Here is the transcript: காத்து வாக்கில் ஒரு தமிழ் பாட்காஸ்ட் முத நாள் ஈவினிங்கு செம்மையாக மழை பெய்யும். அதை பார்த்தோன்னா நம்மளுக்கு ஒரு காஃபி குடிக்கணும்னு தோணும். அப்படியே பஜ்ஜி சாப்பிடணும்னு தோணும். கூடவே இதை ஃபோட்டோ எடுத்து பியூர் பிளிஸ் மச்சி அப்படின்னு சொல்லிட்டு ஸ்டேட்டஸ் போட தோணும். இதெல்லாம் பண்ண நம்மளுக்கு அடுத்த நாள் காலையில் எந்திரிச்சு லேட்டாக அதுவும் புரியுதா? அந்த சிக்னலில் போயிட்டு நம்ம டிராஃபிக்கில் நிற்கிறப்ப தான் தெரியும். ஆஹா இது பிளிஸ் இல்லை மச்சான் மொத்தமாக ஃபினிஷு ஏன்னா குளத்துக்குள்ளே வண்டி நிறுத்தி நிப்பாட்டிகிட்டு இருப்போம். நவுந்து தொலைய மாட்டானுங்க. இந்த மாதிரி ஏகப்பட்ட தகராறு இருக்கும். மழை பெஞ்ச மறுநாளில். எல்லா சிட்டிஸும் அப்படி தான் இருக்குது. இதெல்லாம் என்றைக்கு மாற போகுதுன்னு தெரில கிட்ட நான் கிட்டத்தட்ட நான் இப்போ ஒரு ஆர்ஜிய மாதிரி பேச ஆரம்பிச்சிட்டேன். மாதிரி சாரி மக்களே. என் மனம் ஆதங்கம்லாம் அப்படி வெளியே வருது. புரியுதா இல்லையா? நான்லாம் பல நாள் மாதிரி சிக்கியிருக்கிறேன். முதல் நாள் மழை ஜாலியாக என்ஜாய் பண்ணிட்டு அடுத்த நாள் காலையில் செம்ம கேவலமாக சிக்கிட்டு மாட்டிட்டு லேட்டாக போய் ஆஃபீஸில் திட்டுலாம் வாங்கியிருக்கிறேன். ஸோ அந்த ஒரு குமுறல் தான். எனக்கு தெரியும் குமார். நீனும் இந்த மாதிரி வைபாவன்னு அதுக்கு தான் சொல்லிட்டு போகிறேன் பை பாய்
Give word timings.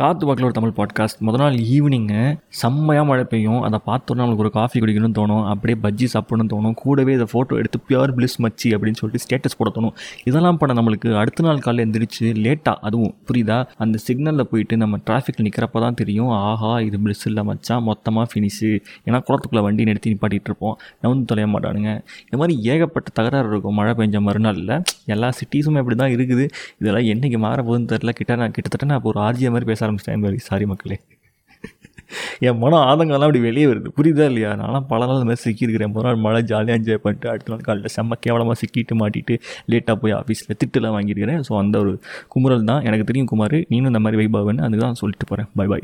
காத்து 0.00 0.26
வாக்கில் 0.26 0.44
ஒரு 0.44 0.54
தமிழ் 0.56 0.74
பாட்காஸ்ட் 0.76 1.18
முத 1.26 1.38
நாள் 1.40 1.56
ஈவினிங்கு 1.72 2.20
செம்மையாக 2.60 3.06
மழை 3.08 3.24
பெய்யும். 3.32 3.58
அதை 3.66 3.78
பார்த்தோன்னா 3.88 4.20
நம்மளுக்கு 4.20 4.44
ஒரு 4.44 4.50
காஃபி 4.50 4.80
குடிக்கணும்னு 4.80 5.16
தோணும். 5.18 5.42
அப்படியே 5.52 5.76
பஜ்ஜி 5.82 6.06
சாப்பிடணும்னு 6.14 6.52
தோணும். 6.52 6.74
கூடவே 6.82 7.12
இதை 7.16 7.26
ஃபோட்டோ 7.32 7.56
எடுத்து 7.60 7.78
பியூர் 7.88 8.12
பிளிஸ் 8.16 8.36
மச்சி 8.44 8.68
அப்படின்னு 8.74 8.98
சொல்லிட்டு 9.00 9.22
ஸ்டேட்டஸ் 9.24 9.56
போட 9.58 9.70
தோணும். 9.74 9.92
இதெல்லாம் 10.24 10.58
பண்ண 10.60 10.76
நம்மளுக்கு 10.78 11.10
அடுத்த 11.22 11.44
நாள் 11.46 11.58
காலையில் 11.58 11.84
எந்திரிச்சு 11.86 12.28
லேட்டாக 12.44 12.74
அதுவும் 12.88 13.12
புரியுதா? 13.28 13.58
அந்த 13.76 13.98
சிக்னலில் 14.06 14.46
போயிட்டு 14.52 14.76
நம்ம 14.76 14.98
டிராஃபிக்கில் 15.10 15.46
நிற்கிறப்ப 15.48 15.82
தான் 15.86 15.98
தெரியும். 16.00 16.30
ஆஹா 16.46 16.80
இது 16.86 16.98
பிளிஸ் 17.04 17.26
இல்லை 17.30 17.44
மச்சான் 17.50 17.82
மொத்தமாக 17.82 18.26
ஃபினிஷு 18.32 18.70
ஏன்னா 19.06 19.20
குளத்துக்குள்ளே 19.28 19.64
வண்டி 19.68 19.88
நிறுத்தி 19.90 20.14
நிப்பாட்டிகிட்டு 20.14 20.50
இருப்போம். 20.52 20.74
நவுந்து 21.02 21.28
தொலைய 21.32 21.48
மாட்டானுங்க. 21.56 21.92
இந்த 22.24 22.40
மாதிரி 22.42 22.56
ஏகப்பட்ட 22.70 23.10
தகராறு 23.20 23.48
இருக்கும். 23.48 23.78
மழை 23.80 23.94
பெஞ்ச 24.00 24.22
மறுநாளில். 24.30 24.74
எல்லா 25.16 25.30
சிட்டிஸும் 25.42 25.80
அப்படி 25.82 25.98
தான் 26.04 26.14
இருக்குது. 26.16 26.46
இதெல்லாம் 26.80 27.06
என்றைக்கு 27.14 27.40
மாற 27.46 27.60
போகுதுன்னு 27.62 27.92
தெரில 27.94 28.16
கிட்ட 28.22 28.40
நான் 28.42 28.56
கிட்டத்தட்ட 28.58 28.90
நான் 28.92 29.02
இப்போ 29.02 29.12
ஒரு 29.14 29.22
ஆர்ஜிய 29.28 29.54
மாதிரி 29.54 29.68
பேச 29.72 29.88
ஆரம்பிச்சிட்டேன். 29.90 30.24
மாதிரி 30.26 30.48
சாரி 30.50 30.66
மக்களே. 30.72 30.98
என் 32.48 32.58
மனம் 32.62 32.84
ஆதங்கம்லாம் 32.90 33.26
அப்படி 33.26 33.40
வெளியே 33.46 33.66
வருது. 33.70 33.88
புரியுதா 33.96 34.24
இல்லையா? 34.30 34.50
நான்லாம் 34.60 34.86
பல 34.92 35.06
நாள் 35.08 35.26
மாதிரி 35.28 35.42
சிக்கியிருக்கிறேன். 35.44 35.90
முதல் 35.94 36.08
நாள் 36.08 36.22
மழை 36.24 36.40
ஜாலியாக 36.50 36.78
என்ஜாய் 36.78 37.00
பண்ணிட்டு 37.04 37.28
அடுத்த 37.32 37.52
நாள் 37.52 37.64
காலையில் 37.66 37.92
செம்ம 37.96 38.16
கேவலமாக 38.24 38.56
சிக்கிட்டு 38.62 38.94
மாட்டிட்டு 39.02 39.34
லேட்டாக 39.72 39.96
போய் 40.02 40.14
ஆஃபீஸில் 40.18 40.58
திட்டுலாம் 40.62 40.94
வாங்கியிருக்கிறேன். 40.96 41.40
ஸோ 41.48 41.52
அந்த 41.62 41.78
ஒரு 41.84 41.92
குமுறல் 42.34 42.68
தான். 42.70 42.82
எனக்கு 42.88 43.04
தெரியும் 43.10 43.30
குமார். 43.32 43.56
நீனும் 43.72 43.92
இந்த 43.92 44.02
மாதிரி 44.06 44.18
வைபாவன்னு 44.22 44.64
அதுக்கு 44.66 44.84
தான் 44.86 45.00
சொல்லிட்டு 45.02 45.28
போகிறேன் 45.30 45.48
பை 45.60 45.66
பாய் 45.66 45.78